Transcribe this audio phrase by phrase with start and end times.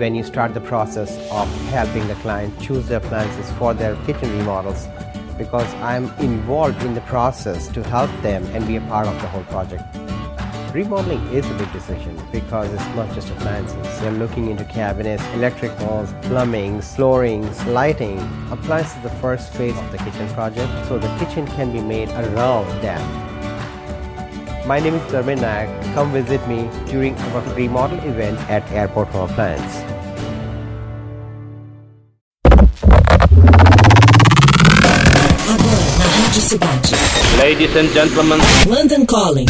[0.00, 4.30] when you start the process of helping the client choose their appliances for their kitchen
[4.38, 4.88] remodels
[5.36, 9.28] because I'm involved in the process to help them and be a part of the
[9.28, 9.84] whole project.
[10.72, 14.00] Remodeling is a big decision because it's not just appliances.
[14.00, 18.18] You're looking into cabinets, electric walls, plumbing, flooring, lighting.
[18.50, 22.08] Appliances is the first phase of the kitchen project, so the kitchen can be made
[22.10, 23.29] around that.
[24.66, 25.94] My name is Dharmin Nayak.
[25.94, 29.08] Come visit me during our remodel event at Airport
[36.30, 36.92] Rádio Cidade.
[37.38, 38.38] Ladies and gentlemen.
[38.66, 39.46] London Calling.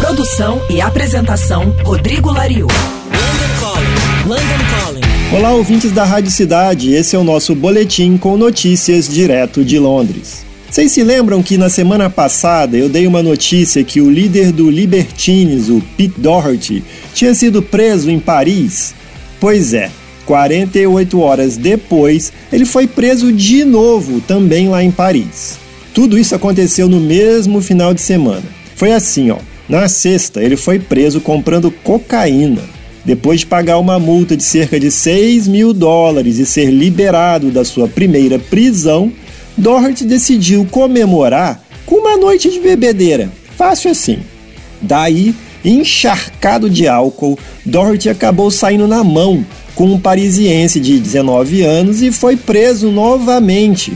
[0.00, 2.68] Produção e apresentação Rodrigo Lariu.
[2.68, 4.28] London Calling.
[4.28, 5.36] London Calling.
[5.36, 6.94] Olá, ouvintes da Rádio Cidade.
[6.94, 10.51] Esse é o nosso boletim com notícias direto de Londres.
[10.72, 14.70] Vocês se lembram que na semana passada eu dei uma notícia que o líder do
[14.70, 18.94] Libertines, o Pete Doherty, tinha sido preso em Paris?
[19.38, 19.90] Pois é,
[20.24, 25.58] 48 horas depois, ele foi preso de novo, também lá em Paris.
[25.92, 28.44] Tudo isso aconteceu no mesmo final de semana.
[28.74, 29.36] Foi assim, ó.
[29.68, 32.62] Na sexta, ele foi preso comprando cocaína.
[33.04, 37.62] Depois de pagar uma multa de cerca de 6 mil dólares e ser liberado da
[37.62, 39.12] sua primeira prisão,
[39.56, 43.30] Doherty decidiu comemorar com uma noite de bebedeira.
[43.56, 44.18] Fácil assim.
[44.80, 52.02] Daí, encharcado de álcool, Doherty acabou saindo na mão com um parisiense de 19 anos
[52.02, 53.92] e foi preso novamente.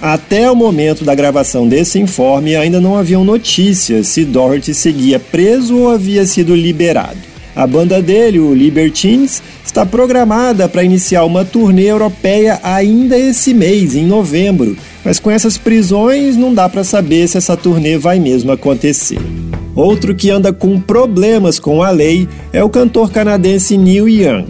[0.00, 5.76] Até o momento da gravação desse informe, ainda não haviam notícias se Doherty seguia preso
[5.76, 7.18] ou havia sido liberado.
[7.54, 13.96] A banda dele, o Libertines, está programada para iniciar uma turnê europeia ainda esse mês,
[13.96, 18.52] em novembro, mas com essas prisões não dá para saber se essa turnê vai mesmo
[18.52, 19.18] acontecer.
[19.74, 24.48] Outro que anda com problemas com a lei é o cantor canadense Neil Young.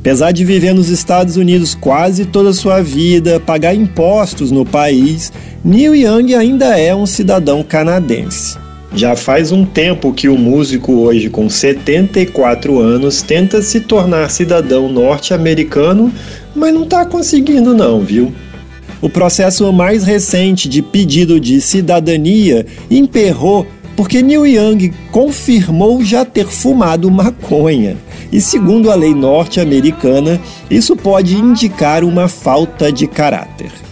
[0.00, 5.30] Apesar de viver nos Estados Unidos quase toda a sua vida, pagar impostos no país,
[5.62, 8.56] Neil Young ainda é um cidadão canadense.
[8.94, 14.88] Já faz um tempo que o músico, hoje com 74 anos, tenta se tornar cidadão
[14.88, 16.12] norte-americano,
[16.54, 18.32] mas não está conseguindo não, viu?
[19.02, 23.66] O processo mais recente de pedido de cidadania emperrou
[23.96, 27.96] porque Neil Young confirmou já ter fumado maconha.
[28.32, 30.40] E segundo a lei norte-americana,
[30.70, 33.83] isso pode indicar uma falta de caráter.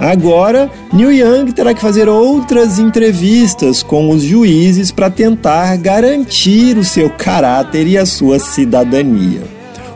[0.00, 6.84] Agora, Neil Young terá que fazer outras entrevistas com os juízes para tentar garantir o
[6.84, 9.42] seu caráter e a sua cidadania.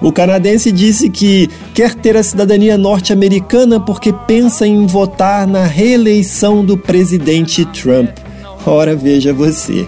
[0.01, 6.65] O canadense disse que quer ter a cidadania norte-americana porque pensa em votar na reeleição
[6.65, 8.11] do presidente Trump.
[8.67, 9.87] Ora, veja você.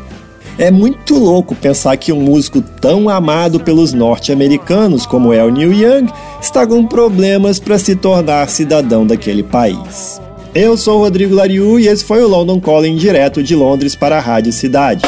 [0.58, 5.72] É muito louco pensar que um músico tão amado pelos norte-americanos como é o Neil
[5.72, 6.08] Young
[6.40, 10.20] está com problemas para se tornar cidadão daquele país.
[10.54, 14.20] Eu sou Rodrigo Lariu e esse foi o London Calling direto de Londres para a
[14.20, 15.02] Rádio Cidade.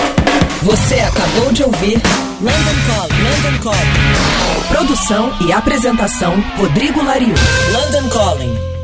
[0.62, 2.02] Você acabou de ouvir
[2.40, 3.22] London Calling.
[3.22, 4.66] London Calling.
[4.68, 7.34] Produção e apresentação Rodrigo Lariu.
[7.72, 8.75] London Calling.